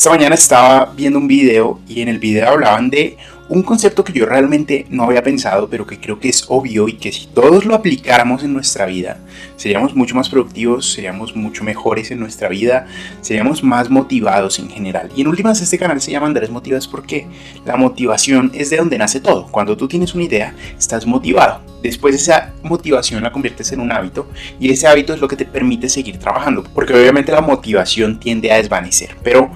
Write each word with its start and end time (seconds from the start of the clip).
Esta 0.00 0.08
mañana 0.08 0.34
estaba 0.34 0.94
viendo 0.96 1.18
un 1.18 1.28
video 1.28 1.78
y 1.86 2.00
en 2.00 2.08
el 2.08 2.18
video 2.18 2.48
hablaban 2.48 2.88
de 2.88 3.18
un 3.50 3.62
concepto 3.62 4.02
que 4.02 4.14
yo 4.14 4.24
realmente 4.24 4.86
no 4.88 5.02
había 5.02 5.22
pensado, 5.22 5.68
pero 5.68 5.86
que 5.86 6.00
creo 6.00 6.18
que 6.18 6.30
es 6.30 6.46
obvio 6.48 6.88
y 6.88 6.94
que 6.94 7.12
si 7.12 7.26
todos 7.26 7.66
lo 7.66 7.74
aplicáramos 7.74 8.42
en 8.42 8.54
nuestra 8.54 8.86
vida, 8.86 9.18
seríamos 9.56 9.94
mucho 9.94 10.14
más 10.14 10.30
productivos, 10.30 10.90
seríamos 10.90 11.36
mucho 11.36 11.64
mejores 11.64 12.10
en 12.10 12.18
nuestra 12.18 12.48
vida, 12.48 12.86
seríamos 13.20 13.62
más 13.62 13.90
motivados 13.90 14.58
en 14.58 14.70
general. 14.70 15.10
Y 15.14 15.20
en 15.20 15.26
últimas, 15.26 15.60
este 15.60 15.78
canal 15.78 16.00
se 16.00 16.12
llama 16.12 16.28
Andrés 16.28 16.48
Motivas 16.48 16.88
porque 16.88 17.26
la 17.66 17.76
motivación 17.76 18.52
es 18.54 18.70
de 18.70 18.78
donde 18.78 18.96
nace 18.96 19.20
todo. 19.20 19.48
Cuando 19.48 19.76
tú 19.76 19.86
tienes 19.86 20.14
una 20.14 20.24
idea, 20.24 20.54
estás 20.78 21.06
motivado. 21.06 21.60
Después 21.82 22.14
esa 22.14 22.54
motivación 22.62 23.22
la 23.22 23.32
conviertes 23.32 23.72
en 23.72 23.80
un 23.80 23.92
hábito 23.92 24.28
y 24.58 24.70
ese 24.70 24.86
hábito 24.86 25.12
es 25.12 25.20
lo 25.20 25.28
que 25.28 25.36
te 25.36 25.44
permite 25.44 25.90
seguir 25.90 26.18
trabajando, 26.18 26.62
porque 26.74 26.94
obviamente 26.94 27.32
la 27.32 27.42
motivación 27.42 28.18
tiende 28.18 28.50
a 28.50 28.56
desvanecer, 28.56 29.16
pero 29.22 29.50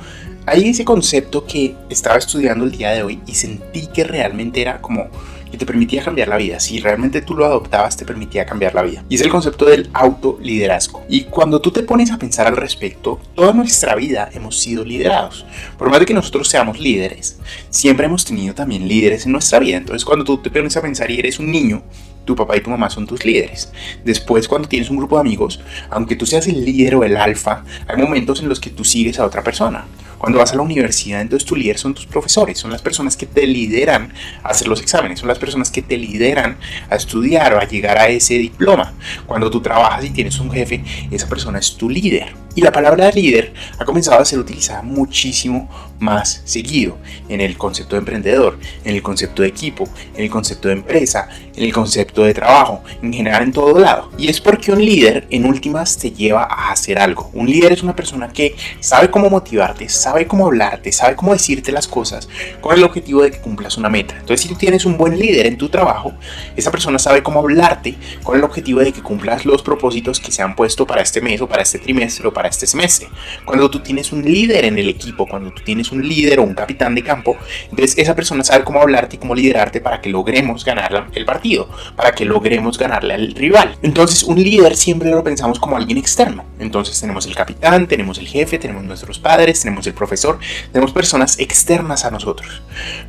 hay 0.46 0.68
ese 0.68 0.84
concepto 0.84 1.46
que 1.46 1.74
estaba 1.88 2.16
estudiando 2.16 2.64
el 2.64 2.73
día 2.73 2.91
de 2.91 3.02
hoy 3.02 3.20
y 3.27 3.34
sentí 3.34 3.87
que 3.87 4.05
realmente 4.05 4.60
era 4.60 4.80
como 4.80 5.09
que 5.50 5.59
te 5.59 5.66
permitía 5.66 6.02
cambiar 6.02 6.27
la 6.27 6.36
vida. 6.36 6.59
Si 6.59 6.80
realmente 6.80 7.23
tú 7.23 7.34
lo 7.34 7.45
adoptabas, 7.45 7.96
te 7.96 8.05
permitía 8.05 8.45
cambiar 8.45 8.74
la 8.74 8.83
vida. 8.83 9.05
Y 9.09 9.14
es 9.14 9.20
el 9.20 9.30
concepto 9.30 9.66
del 9.66 9.88
autoliderazgo. 9.92 11.05
Y 11.09 11.24
cuando 11.24 11.60
tú 11.60 11.70
te 11.70 11.84
pones 11.84 12.10
a 12.10 12.19
pensar 12.19 12.48
al 12.48 12.56
respecto, 12.56 13.20
toda 13.36 13.52
nuestra 13.52 13.95
vida 13.95 14.28
hemos 14.33 14.59
sido 14.59 14.84
liderados. 14.84 15.46
Por 15.78 15.91
más 15.91 16.00
de 16.00 16.06
que 16.06 16.14
nosotros 16.14 16.48
seamos 16.48 16.80
líderes, 16.80 17.38
siempre 17.70 18.06
hemos 18.06 18.24
tenido 18.24 18.52
también 18.52 18.88
líderes 18.88 19.27
en 19.27 19.33
nuestra 19.33 19.61
vida. 19.61 19.77
Entonces, 19.77 20.05
cuando 20.05 20.24
tú 20.24 20.38
te 20.38 20.50
pones 20.50 20.77
a 20.77 20.83
pensar 20.83 21.08
y 21.11 21.20
eres 21.20 21.38
un 21.38 21.52
niño, 21.52 21.84
tu 22.24 22.34
papá 22.34 22.56
y 22.56 22.61
tu 22.61 22.70
mamá 22.70 22.91
son 22.91 23.06
tus 23.06 23.24
líderes. 23.24 23.70
Después, 24.05 24.48
cuando 24.48 24.69
tienes 24.69 24.91
un 24.91 24.97
grupo 24.97 25.16
de 25.16 25.20
amigos, 25.20 25.61
aunque 25.88 26.16
tú 26.16 26.27
seas 26.27 26.48
el 26.48 26.64
líder 26.64 26.97
o 26.97 27.05
el 27.05 27.16
alfa, 27.16 27.64
hay 27.86 27.97
momentos 27.97 28.41
en 28.41 28.48
los 28.48 28.58
que 28.58 28.70
tú 28.70 28.84
sigues 28.84 29.20
a 29.20 29.24
otra 29.24 29.45
persona. 29.45 29.86
Cuando 30.24 30.38
vas 30.38 30.55
a 30.55 30.56
la 30.56 30.62
universidad, 30.62 31.20
entonces 31.20 31.46
tu 31.46 31.55
líder 31.55 31.77
son 31.77 31.92
tus 31.92 32.06
profesores, 32.06 32.56
son 32.56 32.70
las 32.70 32.80
personas 32.80 33.14
que 33.14 33.27
te 33.27 33.46
lideran 33.46 34.10
a 34.42 34.48
hacer 34.48 34.69
los 34.69 34.80
exámenes, 34.80 35.20
son 35.20 35.28
las 35.28 35.39
personas 35.39 35.70
que 35.70 35.83
te 35.83 35.98
lideran 35.98 36.56
a 36.89 36.97
estudiar 36.97 37.53
o 37.53 37.61
a 37.61 37.69
llegar 37.69 37.98
a 37.98 38.08
ese 38.08 38.39
diploma. 38.39 38.95
Cuando 39.27 39.50
tú 39.50 39.61
trabajas 39.61 40.02
y 40.02 40.08
tienes 40.08 40.41
un 40.41 40.50
jefe, 40.50 40.83
esa 41.11 41.28
persona 41.28 41.58
es 41.58 41.77
tu 41.77 41.91
líder. 41.91 42.34
Y 42.55 42.62
la 42.62 42.72
palabra 42.72 43.11
líder 43.11 43.52
ha 43.78 43.84
comenzado 43.84 44.22
a 44.22 44.25
ser 44.25 44.39
utilizada 44.39 44.80
muchísimo 44.80 45.69
más 45.98 46.42
seguido 46.45 46.98
en 47.28 47.41
el 47.41 47.56
concepto 47.56 47.97
de 47.97 48.00
emprendedor, 48.00 48.59
en 48.84 48.95
el 48.95 49.03
concepto 49.03 49.42
de 49.42 49.48
equipo, 49.48 49.89
en 50.14 50.25
el 50.25 50.31
concepto 50.31 50.69
de 50.69 50.75
empresa, 50.75 51.28
en 51.56 51.64
el 51.64 51.73
concepto 51.73 52.25
de 52.25 52.34
trabajo, 52.34 52.83
en 53.03 53.12
general 53.12 53.42
en 53.42 53.53
todo 53.53 53.78
lado. 53.78 54.11
Y 54.19 54.28
es 54.28 54.41
porque 54.41 54.73
un 54.73 54.84
líder 54.84 55.27
en 55.31 55.45
últimas 55.45 55.97
te 55.98 56.11
lleva 56.11 56.45
a 56.45 56.73
hacer 56.73 56.98
algo. 56.98 57.31
Un 57.33 57.48
líder 57.48 57.73
es 57.73 57.83
una 57.83 57.97
persona 57.97 58.28
que 58.28 58.55
sabe 58.81 59.11
cómo 59.11 59.31
motivarte, 59.31 59.89
sabe 59.89 60.27
cómo 60.27 60.47
hablarte, 60.47 60.92
sabe 60.92 61.17
cómo 61.17 61.33
decirte 61.33 61.73
las 61.73 61.89
cosas 61.89 62.29
con 62.61 62.77
el 62.77 62.84
objetivo 62.84 63.23
de 63.23 63.31
que 63.31 63.41
cumplas 63.41 63.77
una 63.77 63.89
meta. 63.89 64.14
Entonces 64.14 64.42
si 64.42 64.48
tú 64.48 64.55
tienes 64.55 64.84
un 64.84 64.97
buen 64.97 65.19
líder 65.19 65.47
en 65.47 65.58
tu 65.58 65.69
trabajo, 65.69 66.12
esa 66.56 66.70
persona 66.70 66.98
sabe 66.98 67.23
cómo 67.23 67.41
hablarte 67.41 67.97
con 68.23 68.36
el 68.36 68.45
objetivo 68.45 68.81
de 68.81 68.92
que 68.92 69.03
cumplas 69.03 69.45
los 69.45 69.62
propósitos 69.62 70.20
que 70.20 70.33
se 70.33 70.42
han 70.42 70.55
puesto 70.56 70.86
para 70.86 71.03
este 71.03 71.20
mes 71.20 71.41
o 71.41 71.48
para 71.48 71.62
este 71.62 71.79
trimestre 71.79 72.29
o 72.29 72.33
para 72.33 72.48
este 72.48 72.67
semestre. 72.67 73.08
Cuando 73.45 73.70
tú 73.70 73.81
tienes 73.81 74.12
un 74.12 74.25
líder 74.25 74.64
en 74.64 74.79
el 74.79 74.89
equipo, 74.89 75.27
cuando 75.27 75.53
tú 75.53 75.62
tienes 75.64 75.83
un 75.92 76.06
líder 76.06 76.40
o 76.40 76.42
un 76.42 76.54
capitán 76.54 76.94
de 76.94 77.02
campo, 77.02 77.36
entonces 77.70 77.98
esa 77.98 78.14
persona 78.14 78.44
sabe 78.44 78.64
cómo 78.64 78.80
hablarte 78.80 79.16
y 79.16 79.18
cómo 79.18 79.34
liderarte 79.34 79.80
para 79.80 80.00
que 80.00 80.10
logremos 80.10 80.64
ganar 80.64 81.08
el 81.12 81.24
partido, 81.24 81.68
para 81.96 82.12
que 82.12 82.24
logremos 82.24 82.78
ganarle 82.78 83.14
al 83.14 83.34
rival. 83.34 83.77
Entonces 83.82 84.22
un 84.22 84.42
líder 84.42 84.77
siempre 84.77 85.10
lo 85.10 85.24
pensamos 85.24 85.58
como 85.58 85.77
alguien 85.77 85.98
externo. 85.98 86.44
Entonces 86.58 87.00
tenemos 87.00 87.27
el 87.27 87.34
capitán, 87.34 87.86
tenemos 87.86 88.18
el 88.18 88.27
jefe, 88.27 88.58
tenemos 88.58 88.84
nuestros 88.84 89.18
padres, 89.18 89.60
tenemos 89.60 89.86
el 89.86 89.94
profesor, 89.94 90.38
tenemos 90.72 90.92
personas 90.92 91.38
externas 91.38 92.05
a 92.05 92.10
nosotros. 92.10 92.62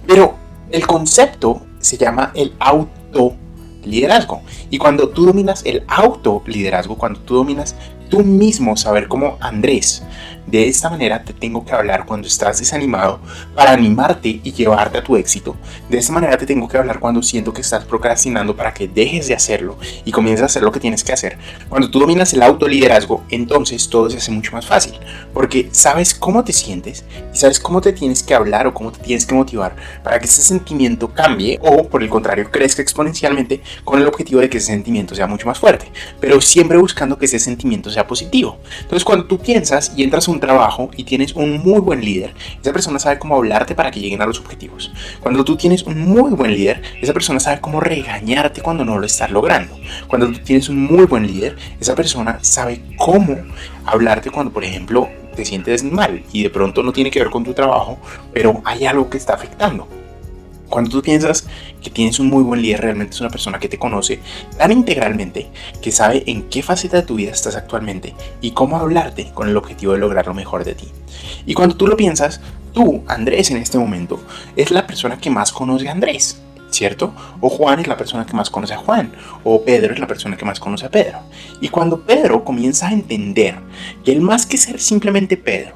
Pero 0.08 0.36
el 0.72 0.86
concepto 0.86 1.66
se 1.80 1.98
llama 1.98 2.32
el 2.36 2.54
auto 2.60 3.36
liderazgo. 3.86 4.42
Y 4.70 4.78
cuando 4.78 5.10
tú 5.10 5.26
dominas 5.26 5.62
el 5.66 5.84
autoliderazgo, 5.88 6.98
cuando 6.98 7.20
tú 7.20 7.36
dominas 7.36 7.76
tú 8.10 8.24
mismo 8.24 8.78
saber 8.78 9.08
cómo 9.08 9.38
Andrés, 9.40 10.04
de 10.46 10.68
esta 10.68 10.90
manera 10.90 11.24
te 11.24 11.34
tengo 11.34 11.66
que 11.66 11.74
hablar 11.74 12.06
cuando 12.06 12.28
estás 12.28 12.60
desanimado 12.60 13.20
para 13.56 13.72
animarte 13.72 14.42
y 14.44 14.52
llevarte 14.54 15.00
a 15.00 15.04
tu 15.04 15.16
éxito. 15.16 15.56
De 15.90 15.98
esta 15.98 16.14
manera 16.14 16.38
te 16.38 16.46
tengo 16.46 16.68
que 16.68 16.78
hablar 16.78 17.00
cuando 17.00 17.24
siento 17.24 17.52
que 17.52 17.62
estás 17.62 17.84
procrastinando 17.84 18.56
para 18.56 18.74
que 18.74 18.88
dejes 18.88 19.28
de 19.28 19.34
hacerlo 19.34 19.78
y 20.04 20.12
comiences 20.12 20.44
a 20.44 20.46
hacer 20.46 20.62
lo 20.62 20.72
que 20.72 20.80
tienes 20.80 21.04
que 21.04 21.14
hacer. 21.14 21.38
Cuando 21.68 21.90
tú 21.90 22.00
dominas 22.00 22.32
el 22.34 22.44
autoliderazgo, 22.44 23.24
entonces 23.30 23.90
todo 23.90 24.10
se 24.10 24.18
hace 24.18 24.32
mucho 24.32 24.52
más 24.52 24.68
fácil, 24.68 24.94
porque 25.34 25.70
sabes 25.72 26.14
cómo 26.14 26.44
te 26.44 26.54
sientes 26.54 27.06
y 27.34 27.38
sabes 27.38 27.60
cómo 27.60 27.82
te 27.82 27.94
tienes 27.94 28.22
que 28.22 28.36
hablar 28.36 28.68
o 28.68 28.74
cómo 28.74 28.92
te 28.92 29.00
tienes 29.00 29.26
que 29.26 29.34
motivar 29.34 29.76
para 30.04 30.20
que 30.20 30.26
ese 30.26 30.44
sentimiento 30.44 31.12
cambie 31.12 31.60
o 31.64 31.88
por 31.88 32.04
el 32.04 32.10
contrario 32.10 32.52
crezca 32.52 32.82
exponencialmente 32.82 33.62
con 33.84 34.00
el 34.00 34.08
objetivo 34.08 34.42
de 34.42 34.50
que 34.50 34.60
ese 34.60 34.68
sentimiento 34.68 35.16
sea 35.16 35.26
mucho 35.26 35.48
más 35.48 35.60
fuerte, 35.60 35.92
pero 36.20 36.40
siempre 36.40 36.78
buscando 36.78 37.18
que 37.18 37.26
ese 37.26 37.40
sentimiento 37.40 37.90
sea 37.96 38.08
positivo. 38.08 38.60
Entonces 38.82 39.04
cuando 39.04 39.26
tú 39.26 39.40
piensas 39.40 39.92
y 39.96 40.04
entras 40.04 40.28
a 40.28 40.32
un 40.32 40.40
trabajo 40.40 40.92
y 40.96 41.04
tienes 41.04 41.34
un 41.34 41.58
muy 41.58 41.80
buen 41.80 42.02
líder, 42.02 42.36
esa 42.62 42.72
persona 42.72 43.00
sabe 43.00 43.18
cómo 43.18 43.36
hablarte 43.36 43.74
para 43.74 43.90
que 43.90 44.00
lleguen 44.00 44.22
a 44.22 44.26
los 44.26 44.40
objetivos. 44.40 44.92
Cuando 45.22 45.44
tú 45.44 45.56
tienes 45.56 45.84
un 45.84 46.00
muy 46.00 46.32
buen 46.32 46.54
líder, 46.54 46.82
esa 47.02 47.14
persona 47.14 47.40
sabe 47.40 47.62
cómo 47.62 47.80
regañarte 47.80 48.62
cuando 48.62 48.86
no 48.86 49.00
lo 49.00 49.06
estás 49.06 49.32
logrando. 49.32 49.76
Cuando 50.08 50.28
tú 50.28 50.40
tienes 50.40 50.70
un 50.70 50.84
muy 50.84 51.06
buen 51.06 51.26
líder, 51.26 51.56
esa 51.80 51.96
persona 51.96 52.40
sabe 52.42 52.82
cómo 52.98 53.38
hablarte 53.86 54.30
cuando, 54.30 54.52
por 54.52 54.64
ejemplo, 54.64 55.10
te 55.36 55.46
sientes 55.46 55.84
mal 55.84 56.24
y 56.32 56.44
de 56.44 56.50
pronto 56.50 56.84
no 56.84 56.94
tiene 56.94 57.12
que 57.12 57.20
ver 57.20 57.30
con 57.30 57.44
tu 57.44 57.54
trabajo, 57.54 57.98
pero 58.34 58.62
hay 58.66 58.86
algo 58.86 59.10
que 59.10 59.18
está 59.18 59.34
afectando. 59.34 59.88
Cuando 60.76 60.92
tú 60.92 61.02
piensas 61.02 61.48
que 61.82 61.90
tienes 61.90 62.20
un 62.20 62.28
muy 62.28 62.44
buen 62.44 62.62
líder, 62.62 62.82
realmente 62.82 63.14
es 63.14 63.22
una 63.22 63.30
persona 63.30 63.60
que 63.60 63.70
te 63.70 63.80
conoce 63.80 64.20
tan 64.58 64.74
integralmente, 64.74 65.48
que 65.82 65.90
sabe 65.90 66.26
en 66.28 66.50
qué 66.50 66.62
faceta 66.62 66.98
de 66.98 67.08
tu 67.08 67.16
vida 67.16 67.32
estás 67.32 67.56
actualmente 67.56 68.14
y 68.42 68.52
cómo 68.52 68.76
hablarte 68.76 69.32
con 69.34 69.48
el 69.48 69.56
objetivo 69.56 69.94
de 69.94 70.00
lograr 70.00 70.28
lo 70.28 70.34
mejor 70.34 70.66
de 70.66 70.76
ti. 70.76 70.90
Y 71.46 71.54
cuando 71.54 71.78
tú 71.78 71.88
lo 71.88 71.96
piensas, 71.96 72.42
tú, 72.74 73.06
Andrés, 73.08 73.52
en 73.52 73.56
este 73.56 73.78
momento, 73.78 74.22
es 74.58 74.70
la 74.70 74.86
persona 74.86 75.18
que 75.18 75.30
más 75.30 75.54
conoce 75.54 75.88
a 75.88 75.94
Andrés. 75.94 76.42
¿Cierto? 76.72 77.14
O 77.40 77.48
Juan 77.48 77.80
es 77.80 77.88
la 77.88 77.96
persona 77.96 78.26
que 78.26 78.34
más 78.34 78.50
conoce 78.50 78.74
a 78.74 78.78
Juan. 78.80 79.14
O 79.46 79.64
Pedro 79.64 79.94
es 79.94 80.00
la 80.02 80.08
persona 80.08 80.36
que 80.36 80.44
más 80.44 80.60
conoce 80.60 80.88
a 80.88 80.92
Pedro. 80.92 81.20
Y 81.62 81.70
cuando 81.70 82.02
Pedro 82.02 82.44
comienza 82.44 82.90
a 82.90 82.92
entender 82.92 83.56
que 84.04 84.12
él 84.12 84.20
más 84.20 84.46
que 84.46 84.58
ser 84.58 84.82
simplemente 84.82 85.38
Pedro, 85.38 85.72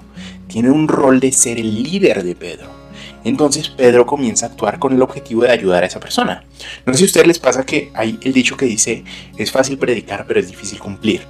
tiene 0.49 0.69
un 0.69 0.89
rol 0.89 1.21
de 1.21 1.31
ser 1.31 1.57
el 1.57 1.83
líder 1.83 2.21
de 2.21 2.35
Pedro 2.35 2.78
entonces 3.23 3.69
Pedro 3.69 4.05
comienza 4.05 4.45
a 4.45 4.49
actuar 4.49 4.79
con 4.79 4.93
el 4.93 5.01
objetivo 5.01 5.43
de 5.43 5.51
ayudar 5.51 5.83
a 5.83 5.87
esa 5.87 5.99
persona. 5.99 6.43
No 6.85 6.93
sé 6.93 6.99
si 6.99 7.03
a 7.03 7.07
ustedes 7.07 7.27
les 7.27 7.39
pasa 7.39 7.65
que 7.65 7.91
hay 7.93 8.19
el 8.23 8.33
dicho 8.33 8.57
que 8.57 8.65
dice, 8.65 9.03
es 9.37 9.51
fácil 9.51 9.77
predicar, 9.77 10.25
pero 10.27 10.39
es 10.39 10.47
difícil 10.47 10.79
cumplir. 10.79 11.21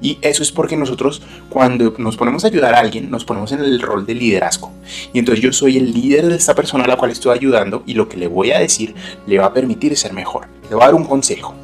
Y 0.00 0.18
eso 0.22 0.42
es 0.42 0.52
porque 0.52 0.76
nosotros 0.76 1.22
cuando 1.48 1.94
nos 1.98 2.16
ponemos 2.16 2.44
a 2.44 2.48
ayudar 2.48 2.74
a 2.74 2.80
alguien, 2.80 3.10
nos 3.10 3.24
ponemos 3.24 3.52
en 3.52 3.60
el 3.60 3.80
rol 3.80 4.06
de 4.06 4.14
liderazgo. 4.14 4.72
Y 5.12 5.18
entonces 5.18 5.42
yo 5.42 5.52
soy 5.52 5.76
el 5.76 5.92
líder 5.92 6.26
de 6.26 6.36
esta 6.36 6.54
persona 6.54 6.84
a 6.84 6.88
la 6.88 6.96
cual 6.96 7.10
estoy 7.10 7.36
ayudando 7.36 7.82
y 7.86 7.94
lo 7.94 8.08
que 8.08 8.16
le 8.16 8.28
voy 8.28 8.52
a 8.52 8.58
decir 8.58 8.94
le 9.26 9.38
va 9.38 9.46
a 9.46 9.54
permitir 9.54 9.96
ser 9.96 10.12
mejor. 10.12 10.46
Le 10.68 10.74
voy 10.74 10.82
a 10.82 10.86
dar 10.86 10.94
un 10.94 11.04
consejo 11.04 11.54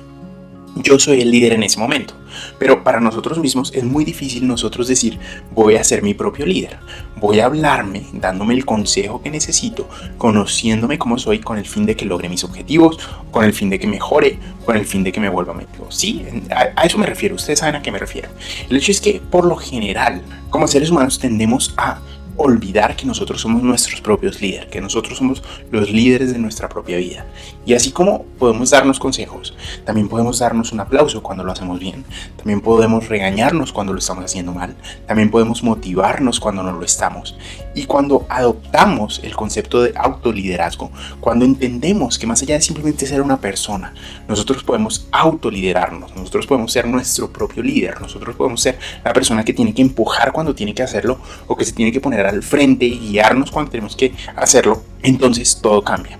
yo 0.76 0.98
soy 0.98 1.20
el 1.20 1.30
líder 1.30 1.52
en 1.52 1.62
ese 1.62 1.78
momento. 1.78 2.14
Pero 2.58 2.82
para 2.82 3.00
nosotros 3.00 3.38
mismos 3.38 3.72
es 3.74 3.84
muy 3.84 4.04
difícil 4.04 4.46
nosotros 4.46 4.88
decir, 4.88 5.18
voy 5.52 5.76
a 5.76 5.84
ser 5.84 6.02
mi 6.02 6.14
propio 6.14 6.46
líder. 6.46 6.78
Voy 7.16 7.40
a 7.40 7.46
hablarme, 7.46 8.06
dándome 8.12 8.54
el 8.54 8.64
consejo 8.64 9.22
que 9.22 9.30
necesito, 9.30 9.88
conociéndome 10.18 10.98
como 10.98 11.18
soy 11.18 11.38
con 11.38 11.58
el 11.58 11.66
fin 11.66 11.86
de 11.86 11.96
que 11.96 12.04
logre 12.04 12.28
mis 12.28 12.44
objetivos, 12.44 12.98
con 13.30 13.44
el 13.44 13.52
fin 13.52 13.70
de 13.70 13.78
que 13.78 13.86
mejore, 13.86 14.38
con 14.64 14.76
el 14.76 14.84
fin 14.84 15.04
de 15.04 15.12
que 15.12 15.20
me 15.20 15.28
vuelva 15.28 15.54
mejor. 15.54 15.86
Sí, 15.90 16.24
a, 16.50 16.80
a 16.80 16.84
eso 16.84 16.98
me 16.98 17.06
refiero. 17.06 17.36
Ustedes 17.36 17.60
saben 17.60 17.76
a 17.76 17.82
qué 17.82 17.92
me 17.92 17.98
refiero. 17.98 18.28
El 18.68 18.76
hecho 18.76 18.90
es 18.90 19.00
que 19.00 19.20
por 19.30 19.44
lo 19.44 19.56
general, 19.56 20.22
como 20.50 20.66
seres 20.66 20.90
humanos, 20.90 21.18
tendemos 21.18 21.72
a 21.76 22.00
olvidar 22.36 22.96
que 22.96 23.06
nosotros 23.06 23.40
somos 23.40 23.62
nuestros 23.62 24.00
propios 24.00 24.40
líderes, 24.40 24.66
que 24.66 24.80
nosotros 24.80 25.18
somos 25.18 25.42
los 25.70 25.90
líderes 25.90 26.32
de 26.32 26.38
nuestra 26.38 26.68
propia 26.68 26.96
vida. 26.96 27.26
Y 27.64 27.74
así 27.74 27.92
como 27.92 28.24
podemos 28.38 28.70
darnos 28.70 28.98
consejos, 28.98 29.54
también 29.84 30.08
podemos 30.08 30.38
darnos 30.38 30.72
un 30.72 30.80
aplauso 30.80 31.22
cuando 31.22 31.44
lo 31.44 31.52
hacemos 31.52 31.78
bien, 31.78 32.04
también 32.36 32.60
podemos 32.60 33.08
regañarnos 33.08 33.72
cuando 33.72 33.92
lo 33.92 33.98
estamos 33.98 34.24
haciendo 34.24 34.52
mal, 34.52 34.74
también 35.06 35.30
podemos 35.30 35.62
motivarnos 35.62 36.40
cuando 36.40 36.62
no 36.62 36.72
lo 36.72 36.84
estamos. 36.84 37.36
Y 37.74 37.86
cuando 37.86 38.26
adoptamos 38.28 39.20
el 39.22 39.34
concepto 39.34 39.82
de 39.82 39.92
autoliderazgo, 39.96 40.90
cuando 41.20 41.44
entendemos 41.44 42.18
que 42.18 42.26
más 42.26 42.42
allá 42.42 42.54
de 42.54 42.60
simplemente 42.60 43.06
ser 43.06 43.20
una 43.20 43.40
persona, 43.40 43.94
nosotros 44.28 44.62
podemos 44.62 45.08
autoliderarnos, 45.10 46.14
nosotros 46.14 46.46
podemos 46.46 46.72
ser 46.72 46.86
nuestro 46.86 47.32
propio 47.32 47.62
líder, 47.62 48.00
nosotros 48.00 48.36
podemos 48.36 48.60
ser 48.60 48.78
la 49.04 49.12
persona 49.12 49.44
que 49.44 49.52
tiene 49.52 49.74
que 49.74 49.82
empujar 49.82 50.32
cuando 50.32 50.54
tiene 50.54 50.74
que 50.74 50.82
hacerlo 50.82 51.18
o 51.46 51.56
que 51.56 51.64
se 51.64 51.72
tiene 51.72 51.92
que 51.92 52.00
poner 52.00 52.23
al 52.26 52.42
frente 52.42 52.84
y 52.84 52.98
guiarnos 52.98 53.50
cuando 53.50 53.70
tenemos 53.70 53.96
que 53.96 54.14
hacerlo, 54.36 54.82
entonces 55.02 55.58
todo 55.60 55.82
cambia. 55.82 56.18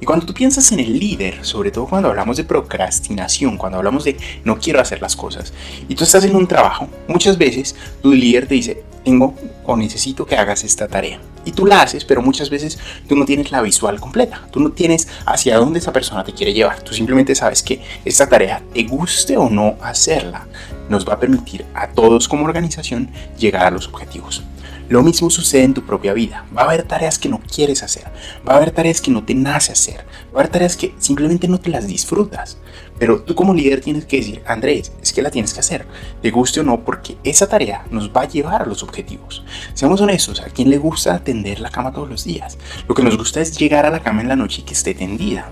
Y 0.00 0.06
cuando 0.06 0.26
tú 0.26 0.34
piensas 0.34 0.70
en 0.72 0.80
el 0.80 0.98
líder, 0.98 1.44
sobre 1.44 1.70
todo 1.70 1.86
cuando 1.86 2.08
hablamos 2.08 2.36
de 2.36 2.44
procrastinación, 2.44 3.56
cuando 3.56 3.78
hablamos 3.78 4.04
de 4.04 4.16
no 4.44 4.58
quiero 4.58 4.80
hacer 4.80 5.02
las 5.02 5.16
cosas, 5.16 5.52
y 5.88 5.94
tú 5.94 6.04
estás 6.04 6.24
en 6.24 6.36
un 6.36 6.46
trabajo, 6.46 6.88
muchas 7.08 7.36
veces 7.38 7.74
tu 8.02 8.12
líder 8.12 8.46
te 8.46 8.54
dice, 8.54 8.84
tengo 9.04 9.34
o 9.64 9.76
necesito 9.76 10.26
que 10.26 10.36
hagas 10.36 10.64
esta 10.64 10.88
tarea. 10.88 11.20
Y 11.44 11.52
tú 11.52 11.64
la 11.64 11.82
haces, 11.82 12.04
pero 12.04 12.22
muchas 12.22 12.50
veces 12.50 12.76
tú 13.08 13.14
no 13.14 13.24
tienes 13.24 13.52
la 13.52 13.62
visual 13.62 14.00
completa. 14.00 14.48
Tú 14.50 14.58
no 14.58 14.72
tienes 14.72 15.06
hacia 15.26 15.58
dónde 15.58 15.78
esa 15.78 15.92
persona 15.92 16.24
te 16.24 16.32
quiere 16.32 16.52
llevar. 16.52 16.82
Tú 16.82 16.92
simplemente 16.92 17.36
sabes 17.36 17.62
que 17.62 17.80
esta 18.04 18.28
tarea, 18.28 18.64
te 18.74 18.82
guste 18.82 19.36
o 19.36 19.48
no 19.48 19.76
hacerla, 19.80 20.48
nos 20.88 21.08
va 21.08 21.14
a 21.14 21.20
permitir 21.20 21.64
a 21.72 21.86
todos 21.86 22.26
como 22.26 22.46
organización 22.46 23.08
llegar 23.38 23.66
a 23.66 23.70
los 23.70 23.86
objetivos. 23.86 24.42
Lo 24.88 25.02
mismo 25.02 25.30
sucede 25.30 25.64
en 25.64 25.74
tu 25.74 25.82
propia 25.82 26.12
vida. 26.12 26.46
Va 26.56 26.62
a 26.62 26.64
haber 26.66 26.84
tareas 26.84 27.18
que 27.18 27.28
no 27.28 27.40
quieres 27.40 27.82
hacer. 27.82 28.04
Va 28.48 28.54
a 28.54 28.56
haber 28.56 28.70
tareas 28.70 29.00
que 29.00 29.10
no 29.10 29.24
te 29.24 29.34
nace 29.34 29.72
hacer. 29.72 30.04
Va 30.32 30.38
a 30.38 30.40
haber 30.40 30.48
tareas 30.48 30.76
que 30.76 30.94
simplemente 30.98 31.48
no 31.48 31.58
te 31.58 31.70
las 31.70 31.86
disfrutas. 31.88 32.58
Pero 32.98 33.22
tú 33.22 33.34
como 33.34 33.52
líder 33.52 33.80
tienes 33.80 34.06
que 34.06 34.18
decir, 34.18 34.42
Andrés, 34.46 34.92
es 35.02 35.12
que 35.12 35.22
la 35.22 35.30
tienes 35.30 35.52
que 35.52 35.60
hacer. 35.60 35.86
Te 36.22 36.30
guste 36.30 36.60
o 36.60 36.62
no, 36.62 36.84
porque 36.84 37.16
esa 37.24 37.48
tarea 37.48 37.84
nos 37.90 38.10
va 38.10 38.22
a 38.22 38.28
llevar 38.28 38.62
a 38.62 38.66
los 38.66 38.82
objetivos. 38.82 39.44
Seamos 39.74 40.00
honestos, 40.00 40.40
¿a 40.40 40.50
quién 40.50 40.70
le 40.70 40.78
gusta 40.78 41.18
tender 41.18 41.60
la 41.60 41.70
cama 41.70 41.92
todos 41.92 42.08
los 42.08 42.24
días? 42.24 42.56
Lo 42.88 42.94
que 42.94 43.02
nos 43.02 43.18
gusta 43.18 43.40
es 43.40 43.58
llegar 43.58 43.86
a 43.86 43.90
la 43.90 44.00
cama 44.00 44.22
en 44.22 44.28
la 44.28 44.36
noche 44.36 44.62
y 44.62 44.64
que 44.64 44.74
esté 44.74 44.94
tendida. 44.94 45.50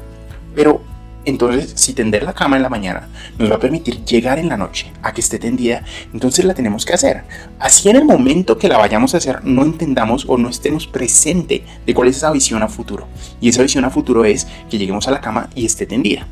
Pero 0.54 0.80
entonces, 1.24 1.72
si 1.74 1.94
tender 1.94 2.22
la 2.22 2.34
cama 2.34 2.56
en 2.56 2.62
la 2.62 2.68
mañana 2.68 3.08
nos 3.38 3.50
va 3.50 3.56
a 3.56 3.60
permitir 3.60 4.04
llegar 4.04 4.38
en 4.38 4.48
la 4.48 4.56
noche 4.56 4.92
a 5.02 5.12
que 5.12 5.20
esté 5.20 5.38
tendida, 5.38 5.82
entonces 6.12 6.44
la 6.44 6.54
tenemos 6.54 6.84
que 6.84 6.92
hacer. 6.92 7.22
Así 7.58 7.88
en 7.88 7.96
el 7.96 8.04
momento 8.04 8.58
que 8.58 8.68
la 8.68 8.78
vayamos 8.78 9.14
a 9.14 9.18
hacer 9.18 9.44
no 9.44 9.62
entendamos 9.62 10.26
o 10.28 10.36
no 10.36 10.48
estemos 10.48 10.86
presente 10.86 11.64
de 11.86 11.94
cuál 11.94 12.08
es 12.08 12.18
esa 12.18 12.30
visión 12.30 12.62
a 12.62 12.68
futuro. 12.68 13.08
Y 13.40 13.48
esa 13.48 13.62
visión 13.62 13.84
a 13.84 13.90
futuro 13.90 14.24
es 14.24 14.46
que 14.68 14.78
lleguemos 14.78 15.08
a 15.08 15.12
la 15.12 15.20
cama 15.20 15.48
y 15.54 15.64
esté 15.64 15.86
tendida. 15.86 16.26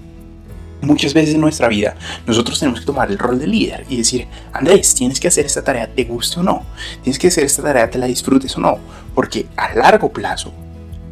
Muchas 0.83 1.15
veces 1.15 1.37
en 1.37 1.41
nuestra 1.41 1.69
vida 1.69 1.95
nosotros 2.27 2.59
tenemos 2.59 2.81
que 2.81 2.87
tomar 2.87 3.09
el 3.11 3.19
rol 3.19 3.39
de 3.39 3.47
líder 3.47 3.87
y 3.89 3.97
decir, 3.97 4.27
Andrés, 4.53 4.95
tienes 4.95 5.21
que 5.21 5.29
hacer 5.29 5.47
esta 5.47 5.63
tarea, 5.63 5.87
te 5.87 6.05
guste 6.05 6.41
o 6.41 6.43
no. 6.43 6.65
Tienes 7.03 7.19
que 7.21 7.29
hacer 7.29 7.45
esta 7.45 7.63
tarea, 7.63 7.89
te 7.89 7.99
la 7.99 8.07
disfrutes 8.07 8.57
o 8.57 8.61
no. 8.61 8.79
Porque 9.15 9.47
a 9.57 9.75
largo 9.75 10.13
plazo 10.13 10.53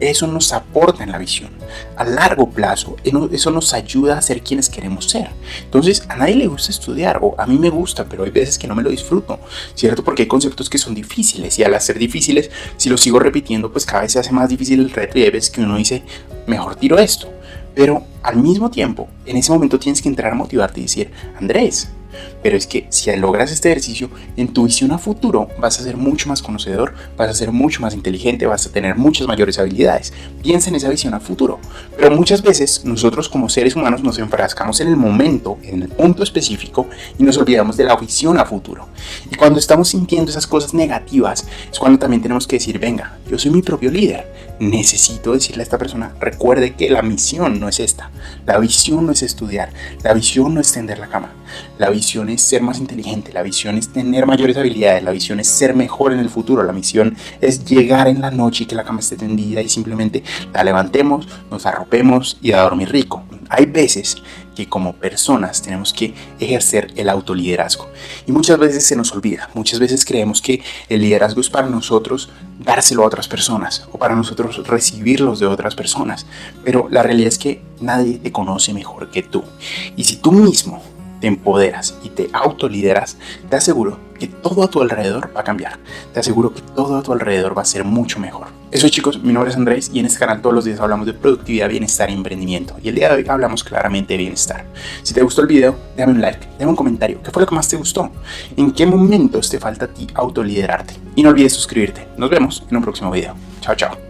eso 0.01 0.27
nos 0.27 0.53
aporta 0.53 1.05
en 1.05 1.13
la 1.13 1.19
visión. 1.19 1.51
A 1.97 2.05
largo 2.05 2.51
plazo, 2.51 2.97
eso 3.05 3.51
nos 3.51 3.75
ayuda 3.75 4.19
a 4.19 4.23
ser 4.23 4.43
quienes 4.43 4.69
queremos 4.69 5.09
ser. 5.09 5.31
Entonces, 5.63 6.05
a 6.09 6.17
nadie 6.17 6.35
le 6.35 6.47
gusta 6.47 6.73
estudiar, 6.73 7.19
o 7.23 7.35
a 7.39 7.47
mí 7.47 7.59
me 7.59 7.71
gusta, 7.71 8.07
pero 8.07 8.25
hay 8.25 8.31
veces 8.31 8.59
que 8.59 8.67
no 8.67 8.75
me 8.75 8.83
lo 8.83 8.91
disfruto, 8.91 9.39
¿cierto? 9.75 10.03
Porque 10.03 10.23
hay 10.23 10.29
conceptos 10.29 10.69
que 10.71 10.79
son 10.79 10.95
difíciles, 10.95 11.59
y 11.59 11.65
al 11.65 11.79
ser 11.81 11.99
difíciles, 11.99 12.51
si 12.77 12.89
los 12.89 13.01
sigo 13.01 13.19
repitiendo, 13.19 13.71
pues 13.71 13.87
cada 13.87 14.03
vez 14.03 14.13
se 14.13 14.19
hace 14.19 14.33
más 14.33 14.49
difícil 14.49 14.81
el 14.81 14.91
reto, 14.91 15.19
y 15.19 15.23
hay 15.25 15.31
veces 15.31 15.51
que 15.51 15.61
uno 15.61 15.77
dice, 15.77 16.03
mejor 16.47 16.77
tiro 16.77 16.99
esto. 16.99 17.31
Pero 17.75 18.05
al 18.23 18.37
mismo 18.37 18.71
tiempo, 18.71 19.09
en 19.27 19.37
ese 19.37 19.53
momento 19.53 19.79
tienes 19.79 20.03
que 20.03 20.09
entrar 20.09 20.33
a 20.33 20.35
motivarte 20.35 20.81
y 20.81 20.85
decir, 20.85 21.11
Andrés, 21.39 21.91
pero 22.43 22.57
es 22.57 22.67
que 22.67 22.87
si 22.91 23.15
logras 23.17 23.51
este 23.53 23.71
ejercicio, 23.71 24.11
en 24.37 24.49
tu 24.49 24.67
visión 24.67 24.93
a 24.93 24.99
futuro 24.99 25.49
vas 25.59 25.81
a 25.81 25.83
ser 25.83 25.97
mucho 25.97 26.29
más 26.29 26.43
conocedor, 26.43 26.95
vas 27.17 27.31
a 27.31 27.35
ser 27.35 27.53
mucho 27.53 27.81
más 27.81 27.95
inteligente, 27.95 28.47
vas 28.47 28.67
a 28.67 28.73
tener 28.73 28.97
muchas 28.97 29.27
mayores 29.27 29.59
habilidades. 29.59 30.13
Piensa 30.43 30.71
en 30.71 30.77
esa 30.77 30.89
visión 30.89 31.15
a 31.15 31.21
futuro. 31.21 31.59
Pero 31.97 32.17
muchas 32.17 32.43
veces 32.43 32.85
nosotros 32.85 33.29
como 33.29 33.49
seres 33.49 33.77
humanos 33.77 34.03
nos 34.03 34.19
enfrascamos 34.19 34.81
en 34.81 34.89
el 34.89 34.97
momento, 34.97 35.59
en 35.63 35.83
el 35.83 35.89
punto 35.89 36.23
específico 36.23 36.89
y 37.19 37.23
nos 37.23 37.37
olvidamos 37.37 37.77
de 37.77 37.85
la 37.85 37.97
visión 37.97 38.39
a 38.39 38.45
futuro. 38.45 38.89
Y 39.31 39.37
cuando 39.37 39.59
estamos 39.59 39.89
sintiendo 39.89 40.31
esas 40.31 40.47
cosas 40.47 40.75
negativas 40.75 41.47
es 41.71 41.79
cuando 41.79 41.99
también 41.99 42.23
tenemos 42.23 42.47
que 42.47 42.57
decir, 42.57 42.79
venga, 42.79 43.19
yo 43.29 43.39
soy 43.39 43.51
mi 43.51 43.63
propio 43.63 43.91
líder. 43.91 44.33
Necesito 44.59 45.33
decirle 45.33 45.63
a 45.63 45.65
esta 45.65 45.79
persona, 45.79 46.15
recuerde 46.21 46.75
que 46.75 46.91
la 46.91 47.03
misión 47.03 47.61
no 47.61 47.69
es 47.69 47.81
esta. 47.81 48.11
La 48.47 48.59
visión 48.59 49.07
no 49.07 49.13
es 49.13 49.23
estudiar. 49.23 49.73
La 50.03 50.13
visión 50.13 50.55
no 50.55 50.61
es 50.61 50.73
tender 50.73 50.99
la 50.99 51.09
cama. 51.09 51.33
La 51.79 51.91
visión 51.91 52.29
es 52.29 52.43
ser 52.43 52.63
más 52.63 52.79
inteligente, 52.79 53.33
la 53.33 53.43
visión 53.43 53.79
es 53.79 53.89
tener 53.89 54.27
mayores 54.27 54.57
habilidades, 54.57 55.03
la 55.03 55.11
visión 55.11 55.41
es 55.41 55.49
ser 55.49 55.75
mejor 55.75 56.13
en 56.13 56.19
el 56.19 56.29
futuro, 56.29 56.63
la 56.63 56.73
misión 56.73 57.17
es 57.41 57.65
llegar 57.65 58.09
en 58.09 58.21
la 58.21 58.31
noche 58.31 58.65
y 58.65 58.67
que 58.67 58.75
la 58.75 58.85
cama 58.85 59.01
esté 59.01 59.17
tendida 59.17 59.61
y 59.63 59.69
simplemente 59.69 60.23
la 60.53 60.65
levantemos, 60.65 61.27
nos 61.51 61.67
arropemos 61.67 62.39
y 62.43 62.53
a 62.53 62.63
dormir 62.63 62.91
rico. 62.91 63.23
Hay 63.49 63.67
veces 63.67 64.17
que 64.55 64.69
como 64.69 64.95
personas 64.95 65.63
tenemos 65.63 65.93
que 65.93 66.15
ejercer 66.39 66.93
el 66.97 67.09
autoliderazgo 67.09 67.89
y 68.27 68.33
muchas 68.33 68.59
veces 68.59 68.87
se 68.87 68.97
nos 68.97 69.13
olvida, 69.13 69.49
muchas 69.55 69.81
veces 69.81 70.05
creemos 70.05 70.41
que 70.41 70.63
el 70.89 71.01
liderazgo 71.01 71.41
es 71.41 71.51
para 71.51 71.69
nosotros 71.69 72.31
dárselo 72.59 73.03
a 73.03 73.07
otras 73.07 73.27
personas 73.27 73.89
o 73.93 73.99
para 73.99 74.15
nosotros 74.15 74.67
recibirlos 74.67 75.41
de 75.41 75.47
otras 75.47 75.75
personas, 75.75 76.27
pero 76.65 76.89
la 76.91 77.03
realidad 77.03 77.29
es 77.29 77.39
que 77.39 77.63
nadie 77.81 78.19
te 78.19 78.33
conoce 78.33 78.75
mejor 78.75 79.11
que 79.11 79.23
tú 79.23 79.43
y 79.97 80.05
si 80.05 80.17
tú 80.17 80.33
mismo 80.33 80.83
te 81.21 81.27
empoderas 81.27 81.99
y 82.03 82.09
te 82.11 82.31
autolideras, 82.33 83.17
te 83.49 83.57
aseguro 83.57 83.99
que 84.19 84.27
todo 84.27 84.63
a 84.63 84.69
tu 84.69 84.83
alrededor 84.83 85.31
va 85.35 85.41
a 85.41 85.45
cambiar. 85.45 85.79
Te 86.13 86.21
aseguro 86.21 86.53
que 86.53 86.61
todo 86.61 86.97
a 86.99 87.03
tu 87.03 87.13
alrededor 87.13 87.57
va 87.57 87.63
a 87.63 87.65
ser 87.65 87.85
mucho 87.85 88.21
mejor. 88.21 88.49
Eso 88.71 88.89
chicos, 88.89 89.21
mi 89.23 89.33
nombre 89.33 89.51
es 89.51 89.57
Andrés 89.57 89.91
y 89.93 89.99
en 89.99 90.07
este 90.07 90.19
canal 90.19 90.43
todos 90.43 90.55
los 90.55 90.65
días 90.65 90.79
hablamos 90.79 91.07
de 91.07 91.15
productividad, 91.15 91.69
bienestar 91.69 92.11
y 92.11 92.13
emprendimiento. 92.13 92.77
Y 92.83 92.89
el 92.89 92.95
día 92.95 93.09
de 93.09 93.17
hoy 93.17 93.27
hablamos 93.29 93.65
claramente 93.65 94.15
de 94.15 94.19
bienestar. 94.19 94.65
Si 95.03 95.15
te 95.15 95.23
gustó 95.23 95.41
el 95.43 95.49
video, 95.49 95.75
déjame 95.97 96.15
un 96.15 96.21
like, 96.21 96.47
déjame 96.53 96.71
un 96.71 96.77
comentario. 96.77 97.21
¿Qué 97.23 97.31
fue 97.31 97.43
lo 97.43 97.49
que 97.49 97.55
más 97.55 97.69
te 97.69 97.77
gustó? 97.77 98.11
¿En 98.57 98.71
qué 98.73 98.87
momentos 98.87 99.49
te 99.49 99.59
falta 99.59 99.87
a 99.87 99.89
ti 99.89 100.07
autoliderarte? 100.15 100.95
Y 101.17 101.23
no 101.23 101.31
olvides 101.31 101.53
suscribirte. 101.53 102.07
Nos 102.17 102.31
vemos 102.31 102.65
en 102.71 102.77
un 102.77 102.83
próximo 102.83 103.11
video. 103.11 103.35
Chao, 103.61 103.75
chao. 103.75 104.10